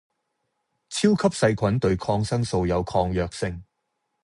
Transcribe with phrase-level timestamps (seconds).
[0.89, 3.63] 超級細菌對抗生素有抗藥性